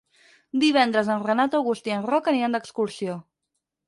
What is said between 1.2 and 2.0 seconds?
Renat August i